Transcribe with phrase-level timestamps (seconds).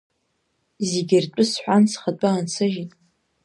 [0.89, 2.91] Зегьы ртәы сҳәан, схатәы аансыжьит.